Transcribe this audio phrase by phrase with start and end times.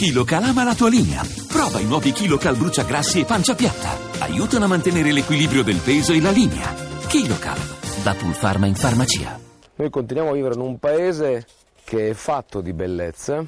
[0.00, 1.20] KiloCal ama la tua linea.
[1.46, 4.24] Prova i nuovi KiloCal bruciagrassi e pancia piatta.
[4.24, 6.72] Aiutano a mantenere l'equilibrio del peso e la linea.
[7.06, 7.58] KiloCal,
[8.02, 9.38] da Pulpharma in farmacia.
[9.74, 11.44] Noi continuiamo a vivere in un paese
[11.84, 13.44] che è fatto di bellezza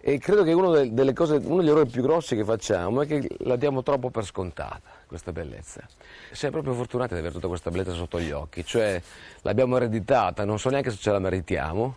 [0.00, 0.70] e credo che uno,
[1.12, 4.80] cose, uno degli errori più grossi che facciamo è che la diamo troppo per scontata,
[5.06, 5.86] questa bellezza.
[6.30, 8.98] Siamo proprio fortunati ad avere tutta questa bellezza sotto gli occhi, cioè
[9.42, 11.96] l'abbiamo ereditata, non so neanche se ce la meritiamo.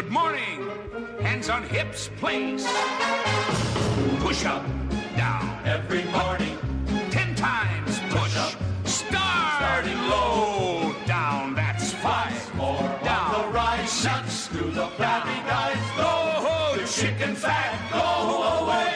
[0.00, 0.66] Good morning.
[1.20, 2.64] Hands on hips, please.
[4.20, 4.64] Push up,
[5.14, 5.60] down.
[5.66, 6.56] Every morning.
[7.10, 8.34] Ten times push.
[8.38, 8.54] up.
[8.86, 9.56] Start.
[9.58, 10.94] Starting low.
[11.04, 11.54] Down.
[11.54, 12.54] That's five.
[12.54, 13.42] more down.
[13.42, 13.90] the rise.
[13.90, 14.48] Six.
[14.48, 15.76] To the flabby guys.
[15.98, 16.80] Go.
[16.80, 17.76] The chicken fat.
[17.92, 18.89] Go away.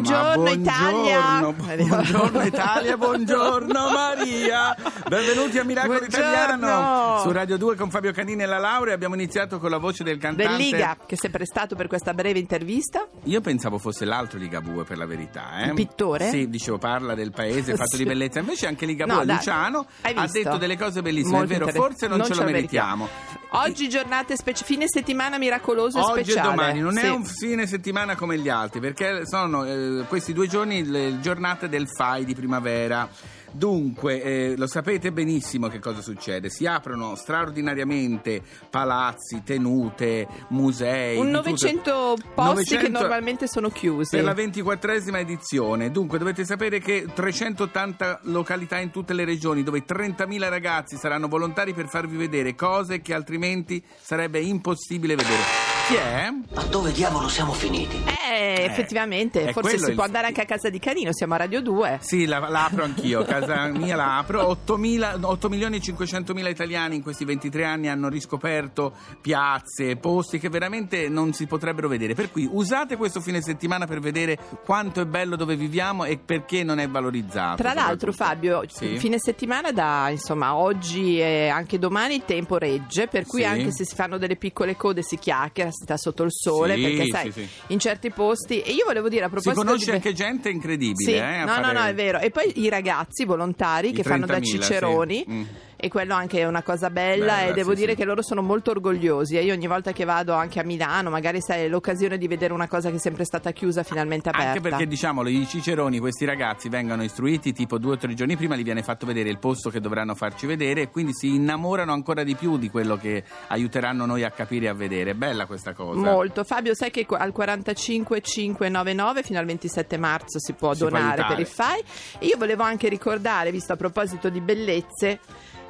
[0.00, 1.40] Buongiorno, Ma Italia.
[1.40, 4.76] buongiorno, buongiorno Italia, buongiorno Maria.
[5.08, 6.26] Benvenuti a Miracolo Buongiorno.
[6.28, 8.92] Italiano su Radio 2 con Fabio Canini e la Laura.
[8.92, 10.52] Abbiamo iniziato con la voce del cantante.
[10.52, 13.06] Del Liga, che si è prestato per questa breve intervista.
[13.24, 15.60] Io pensavo fosse l'altro Ligabue per la verità.
[15.62, 15.68] Eh?
[15.68, 16.28] Il pittore?
[16.28, 18.02] Sì, dicevo parla del paese fatto Sì.
[18.02, 18.40] di bellezza.
[18.40, 21.38] Invece anche Ligabue, No, Luciano, ha detto delle cose bellissime.
[21.38, 23.08] Molto è vero, forse non, ce lo meritiamo.
[23.50, 26.48] Oggi giornate specie, fine settimana miracoloso e Oggi speciale.
[26.48, 27.04] e domani non Sì.
[27.06, 31.68] è un fine settimana come gli altri perché sono eh, questi due giorni le giornate
[31.68, 33.08] del FAI di primavera.
[33.56, 36.50] Dunque, eh, lo sapete benissimo che cosa succede.
[36.50, 41.16] Si aprono straordinariamente palazzi, tenute, musei.
[41.16, 41.50] Un di tutto.
[41.50, 44.16] 900 posti che 900 normalmente sono chiusi.
[44.16, 45.90] Per la ventiquattresima edizione.
[45.90, 51.72] Dunque, dovete sapere che 380 località in tutte le regioni, dove 30.000 ragazzi saranno volontari
[51.72, 55.42] per farvi vedere cose che altrimenti sarebbe impossibile vedere.
[55.88, 56.28] Chi è?
[56.54, 57.96] Ma dove diavolo siamo finiti?
[57.96, 58.15] Eh,
[58.64, 61.60] effettivamente, è forse si il- può andare anche a casa di Canino, siamo a Radio
[61.62, 61.98] 2.
[62.02, 64.42] Sì, la, la apro anch'io, casa mia la apro.
[64.64, 70.38] 8.000 8 milioni e 500 mila italiani in questi 23 anni hanno riscoperto piazze, posti
[70.38, 72.14] che veramente non si potrebbero vedere.
[72.14, 76.62] Per cui usate questo fine settimana per vedere quanto è bello dove viviamo e perché
[76.62, 77.56] non è valorizzato.
[77.62, 78.12] Tra l'altro.
[78.12, 78.96] Fabio, Sì.
[78.98, 83.46] fine settimana da insomma oggi e anche domani il tempo regge, per cui Sì.
[83.46, 86.82] anche se si fanno delle piccole code si chiacchiera, si sta sotto il sole, Sì,
[86.82, 88.62] perché sai, in certi posti.
[88.62, 89.96] E io volevo dire a Si proposito conosce di.
[89.96, 91.12] anche gente incredibile.
[91.12, 92.18] Sì, eh, no, no, fare- no, è vero.
[92.18, 94.50] E poi i ragazzi volontari I che fanno da 30.000, sì.
[94.62, 95.24] ciceroni.
[95.28, 95.42] Mm.
[95.78, 97.98] E quello anche è una cosa bella, Bella, e devo sì, dire sì.
[97.98, 99.36] che loro sono molto orgogliosi.
[99.36, 102.66] E io ogni volta che vado anche a Milano, magari sai, l'occasione di vedere una
[102.66, 104.48] cosa che è sempre stata chiusa, finalmente aperta.
[104.48, 108.56] Anche perché diciamolo, i ciceroni, questi ragazzi vengono istruiti tipo due o tre giorni prima,
[108.56, 112.24] gli viene fatto vedere il posto che dovranno farci vedere e quindi si innamorano ancora
[112.24, 115.10] di più di quello che aiuteranno noi a capire e a vedere.
[115.10, 116.00] È bella questa cosa.
[116.00, 116.42] Molto.
[116.44, 121.34] Fabio, sai che al 45599 fino al 27 marzo si può Si può donare aiutare.
[121.34, 121.84] per il FAI.
[122.20, 125.20] Io volevo anche ricordare, visto a proposito di bellezze,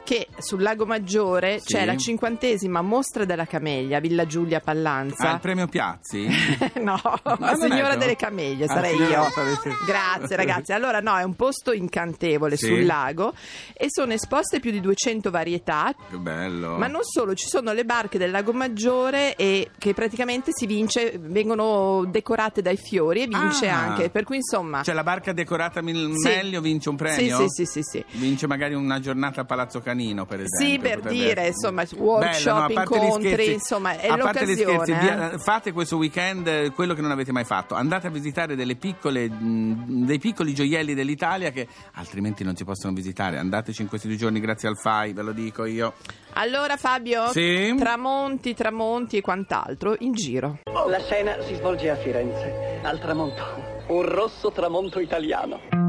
[0.07, 1.73] che sul Lago Maggiore Sì.
[1.75, 5.33] c'è la cinquantesima mostra della camellia, Villa Giulia Ah, Pallanza.
[5.33, 6.29] il premio Piazzi?
[6.81, 7.97] no, non la è signora vero?
[7.97, 9.75] delle camellie Ah, sarei signora, io.
[9.85, 10.73] Grazie ragazzi.
[10.73, 12.67] Allora no, è un posto incantevole Sì.
[12.67, 13.35] sul lago
[13.75, 15.93] e sono esposte più di 200 varietà.
[16.09, 16.77] Che bello.
[16.77, 21.19] Ma non solo, ci sono le barche del Lago Maggiore e che praticamente si vince,
[21.21, 23.77] vengono decorate dai fiori e vince Ah.
[23.79, 24.11] anche.
[24.11, 24.83] Per cui insomma.
[24.85, 26.29] Cioè la barca decorata mil- Sì.
[26.29, 27.39] meglio vince un Sì, premio?
[27.39, 28.05] sì, sì, sì, sì.
[28.19, 30.67] Vince magari una giornata a Palazzo Canino, per esempio.
[30.67, 34.17] Sì, per potrebbe dire, insomma, Bello, workshop, no, parte gli incontri, scherzi- insomma, è a
[34.19, 34.99] parte l'occasione, scherzi, eh.
[34.99, 37.75] via- fate questo weekend quello che non avete mai fatto.
[37.75, 43.39] Andate a visitare delle piccole, dei piccoli gioielli dell'Italia che altrimenti non si possono visitare.
[43.39, 45.95] Andateci in questi due giorni grazie al FAI, ve lo dico io.
[46.35, 47.75] Allora Fabio, Sì?
[47.79, 50.59] tramonti, tramonti e quant'altro in giro.
[50.89, 53.43] La scena si svolge a Firenze, al tramonto.
[53.89, 55.86] Un rosso tramonto italiano.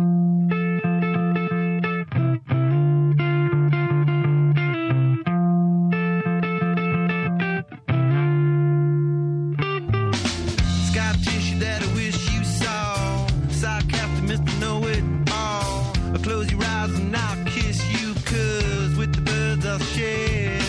[11.59, 13.27] That I wish you saw.
[13.63, 14.59] After Mr.
[14.59, 15.91] Know It All.
[16.13, 20.59] I'll close your eyes and I'll kiss you, cause with the birds I'll share.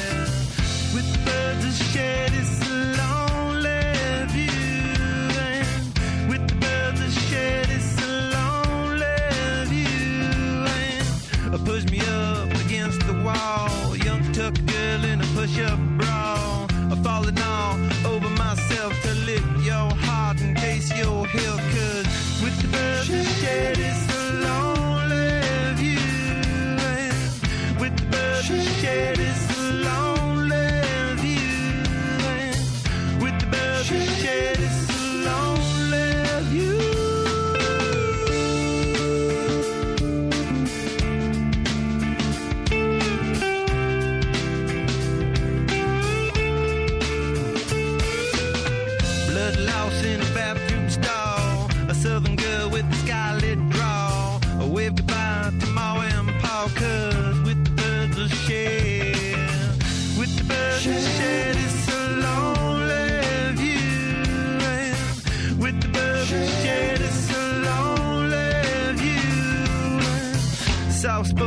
[0.94, 2.52] With the birds I'll share this
[2.98, 3.80] lonely
[4.34, 4.98] view.
[5.56, 7.88] And with the birds I'll share this
[8.34, 9.18] lonely
[9.72, 10.66] view.
[11.52, 13.96] And push me up against the wall.
[13.96, 15.78] Young tuck girl in a push up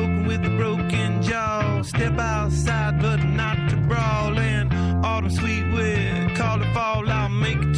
[0.02, 1.82] folk with a broken jaw.
[1.84, 4.38] Step outside, but not to brawl.
[4.38, 4.74] And
[5.06, 7.71] autumn sweet wind, call it fall, I'll make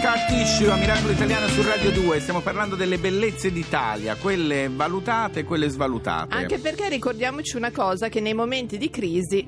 [0.00, 2.20] Scar Tissue a Miracolo Italiano su Radio 2.
[2.20, 6.34] Stiamo parlando delle bellezze d'Italia, quelle valutate e quelle svalutate.
[6.34, 9.46] Anche perché ricordiamoci una cosa, che nei momenti di crisi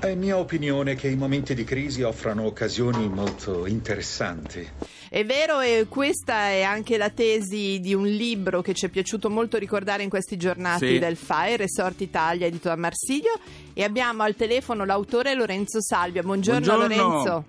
[0.00, 4.68] È mia opinione che i momenti di crisi offrano occasioni molto interessanti.
[5.08, 9.30] È vero e questa è anche la tesi di un libro che ci è piaciuto
[9.30, 10.98] molto ricordare in questi giornati Sì.
[10.98, 13.38] del FAE, Resort Italia, edito da Marsiglio
[13.72, 16.22] e abbiamo al telefono l'autore Lorenzo Salvia.
[16.22, 17.02] Buongiorno, Buongiorno.
[17.04, 17.44] Lorenzo.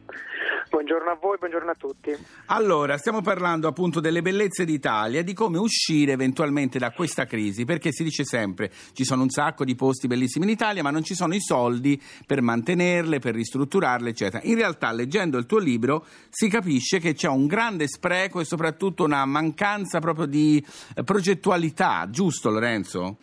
[0.73, 2.17] Buongiorno a voi, buongiorno a tutti.
[2.47, 7.91] Allora, stiamo parlando appunto delle bellezze d'Italia di come uscire eventualmente da questa crisi, perché
[7.91, 11.13] si dice sempre ci sono un sacco di posti bellissimi in Italia, ma non ci
[11.13, 14.41] sono i soldi per mantenerle, per ristrutturarle, eccetera.
[14.45, 19.03] In realtà, leggendo il tuo libro, si capisce che c'è un grande spreco e soprattutto
[19.03, 20.65] una mancanza proprio di
[20.95, 23.17] eh, progettualità, giusto Lorenzo?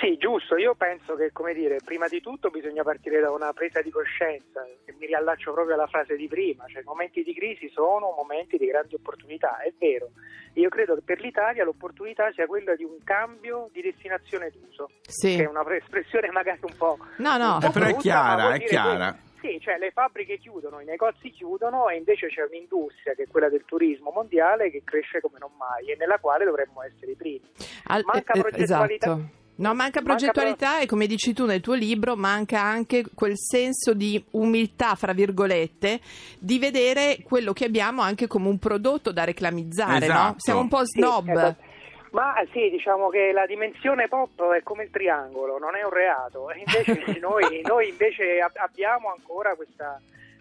[0.00, 3.82] Sì, giusto, io penso che, come dire, prima di tutto bisogna partire da una presa
[3.82, 8.14] di coscienza, e mi riallaccio proprio alla frase di prima, cioè momenti di crisi sono
[8.16, 10.10] momenti di grandi opportunità, è vero.
[10.54, 15.36] Io credo che per l'Italia l'opportunità sia quella di un cambio di destinazione d'uso, Sì.
[15.36, 16.96] che è una espressione magari un po'...
[17.18, 17.58] No, no.
[17.60, 19.12] po' Eh, però è chiara, è chiara.
[19.12, 23.26] che- Sì, cioè le fabbriche chiudono, i negozi chiudono e invece c'è un'industria che è
[23.26, 27.16] quella del turismo mondiale che cresce come non mai e nella quale dovremmo essere i
[27.16, 27.42] primi.
[27.84, 29.06] Al- Manca eh, progettualità.
[29.12, 29.38] Esatto.
[29.60, 33.92] No, manca Manca progettualità e come dici tu nel tuo libro manca anche quel senso
[33.92, 36.00] di umiltà, fra virgolette,
[36.38, 40.12] di vedere quello che abbiamo anche come un prodotto da reclamizzare, no?
[40.12, 40.34] Esatto.
[40.38, 41.28] Siamo un po' Sì, snob.
[41.28, 41.68] esatto.
[42.12, 46.50] Ma sì, diciamo che la dimensione pop è come il triangolo, non è un reato.
[46.50, 50.00] E invece noi, noi invece ab- abbiamo ancora questa,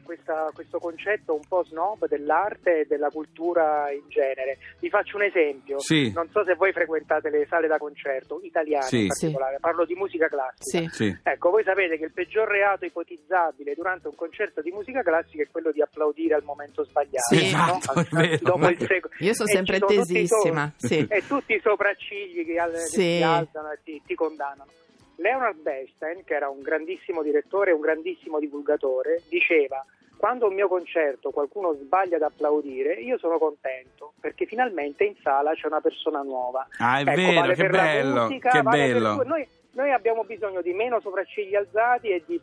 [0.10, 4.58] questa- questo concetto un po' snob dell'arte e della cultura in genere.
[4.80, 5.78] Vi faccio un esempio.
[5.80, 6.12] Sì.
[6.12, 9.02] Non so se voi frequentate le sale da concerto italiane Sì.
[9.02, 10.90] in particolare, parlo di musica classica.
[10.90, 10.90] Sì.
[10.92, 11.18] Sì.
[11.22, 15.48] Ecco, voi sapete che il peggior reato ipotizzabile durante un concerto di musica classica è
[15.52, 17.36] quello di applaudire al momento sbagliato.
[17.36, 17.52] Sì.
[17.52, 17.78] no?
[17.78, 18.44] Esatto.
[18.44, 20.74] Dopo il sec- Io sono sempre sono tutti i so- tesissima.
[20.78, 21.06] Sì.
[21.08, 23.02] e tutti i sopraccigli che, al- che Sì.
[23.18, 24.72] si alzano e ti, ti condannano.
[25.18, 29.86] Leonard Bernstein, che era un grandissimo direttore e un grandissimo divulgatore, diceva
[30.20, 35.54] quando un mio concerto qualcuno sbaglia ad applaudire, io sono contento perché finalmente in sala
[35.54, 36.68] c'è una persona nuova.
[36.80, 39.16] Ah, è Ecco, vero, vale che per bello, musica, che vale per bello.
[39.22, 42.38] tu- Noi, noi abbiamo bisogno di meno sopraccigli alzati e di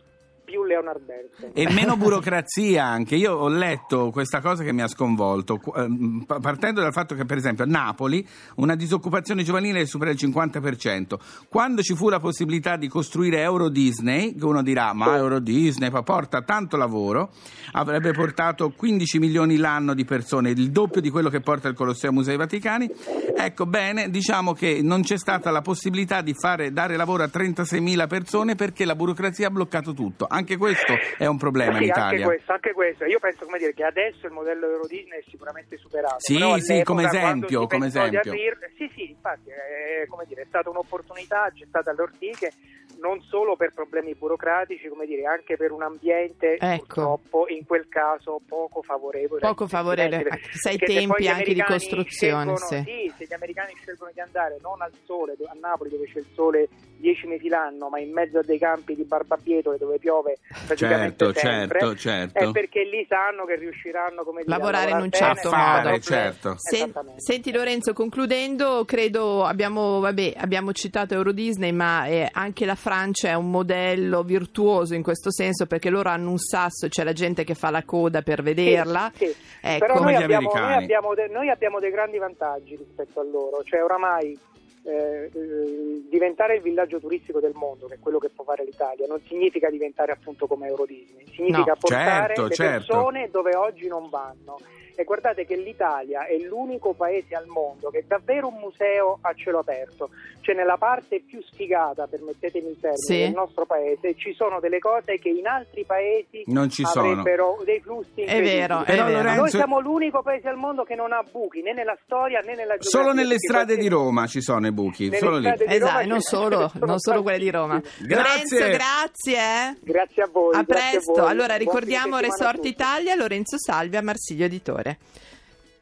[0.46, 1.50] più Leonard Bernstein.
[1.52, 3.16] E meno burocrazia anche.
[3.16, 7.24] Io ho letto questa cosa che mi ha sconvolto, ehm, pa- partendo dal fatto che,
[7.24, 8.26] per esempio, a Napoli
[8.56, 11.18] una disoccupazione giovanile supera il 50%.
[11.48, 15.90] Quando ci fu la possibilità di costruire Euro Disney, che uno dirà: Ma Euro Disney
[16.04, 17.32] porta tanto lavoro,
[17.72, 22.12] avrebbe portato 15 milioni l'anno di persone, il doppio di quello che porta il Colosseo
[22.12, 22.88] Musei Vaticani.
[23.36, 28.06] Ecco, bene, diciamo che non c'è stata la possibilità di fare, dare lavoro a 36.000
[28.06, 30.26] persone perché la burocrazia ha bloccato tutto.
[30.36, 32.26] Anche questo è un problema Sì, in anche Italia.
[32.26, 33.04] questo, anche questo.
[33.06, 36.16] Io penso come dire, che adesso il modello Euro Disney è sicuramente superato.
[36.18, 38.18] Sì, sì, come esempio, come esempio.
[38.20, 42.52] aprir- sì, sì, infatti è, come dire, è stata un'opportunità, c'è stata alle ortiche,
[43.00, 46.84] non solo per problemi burocratici, come dire, anche per un ambiente Ecco.
[46.84, 49.40] purtroppo in quel caso poco favorevole.
[49.40, 53.12] Poco favorevole, sai, se tempi anche di costruzione, scelgono- sì.
[53.16, 56.68] se gli americani scelgono di andare non al sole, a Napoli dove c'è il sole
[56.98, 61.38] 10 mesi l'anno, ma in mezzo a dei campi di barbabietole dove piove praticamente Certo,
[61.38, 62.38] sempre, certo, certo.
[62.38, 65.82] è perché lì sanno che riusciranno come dire, a Lavorare in un certo bene, modo.
[65.82, 66.54] fare- certo.
[66.56, 72.74] Sen- senti Lorenzo, concludendo, credo abbiamo, vabbè, abbiamo citato Euro Disney, ma eh, anche la
[72.86, 77.12] Francia è un modello virtuoso in questo senso perché loro hanno un sasso, c'è la
[77.12, 79.10] gente che fa la coda per vederla.
[79.12, 79.34] Sì, sì.
[79.60, 79.78] Ecco.
[79.86, 80.84] Però Come noi gli abbiamo, noi, americani.
[80.84, 84.38] abbiamo de- noi abbiamo dei grandi vantaggi rispetto a loro, cioè oramai
[84.84, 89.04] eh, eh, diventare il villaggio turistico del mondo, che è quello che può fare l'Italia,
[89.08, 91.76] non significa diventare appunto come Euro Disney, significa No.
[91.80, 92.72] portare Certo, le certo.
[92.94, 94.58] persone dove oggi non vanno.
[94.98, 99.32] E guardate che l'Italia è l'unico paese al mondo che è davvero un museo a
[99.34, 100.08] cielo aperto,
[100.40, 103.18] cioè nella parte più sfigata, permettetemi il termine, Sì.
[103.18, 107.10] del nostro paese ci sono delle cose che in altri paesi Non ci sono.
[107.10, 108.54] avrebbero dei flussi È incredibili.
[108.56, 109.10] vero, è vero.
[109.10, 112.54] Lorenzo- Noi siamo l'unico paese al mondo che non ha buchi né nella storia né
[112.54, 112.90] nella geografia.
[112.90, 115.52] Solo nelle strade questi- di Roma ci sono i buchi, solo lì.
[115.66, 117.78] Esatto, non solo, sono non solo quelle di Roma.
[118.00, 118.58] Grazie.
[118.60, 119.76] Lorenzo, grazie.
[119.82, 120.54] Grazie a voi.
[120.56, 121.12] A presto.
[121.12, 121.30] voi.
[121.30, 122.64] allora ricordiamo a Resort.
[122.64, 124.85] Italia, Lorenzo Salvi a Marsiglio Editore.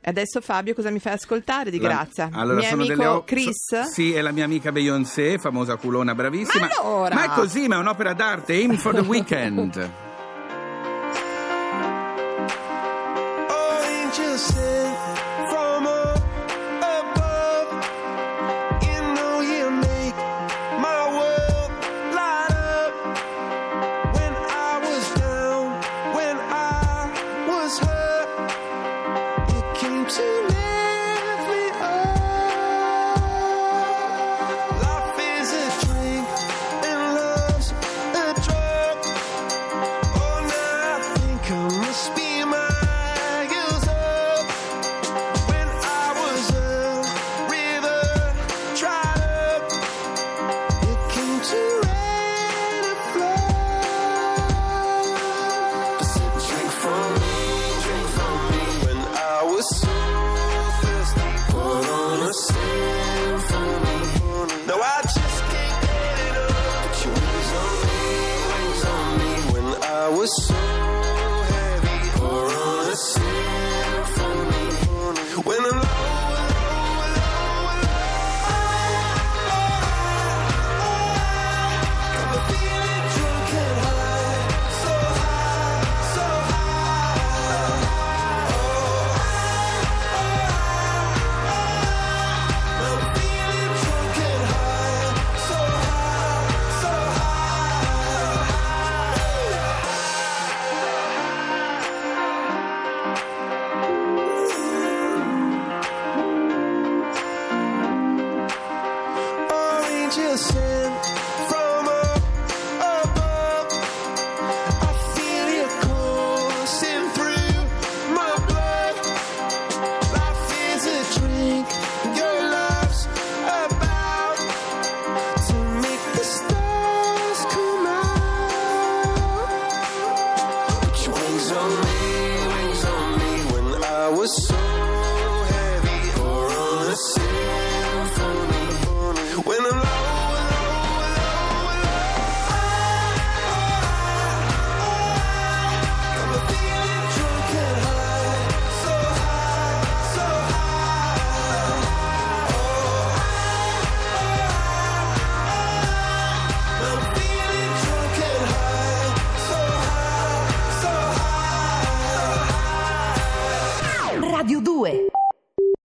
[0.07, 2.29] Adesso Fabio cosa mi fai ascoltare di La- Grazia?
[2.33, 3.65] Allora, Mio sono amico delle o- Chris?
[3.69, 6.67] so- sì, è la mia amica Beyoncé, famosa culona, bravissima.
[6.67, 7.15] Ma allora?
[7.15, 8.55] Ma è così, ma è un'opera d'arte.
[8.55, 9.91] In for the weekend.
[30.25, 30.64] too.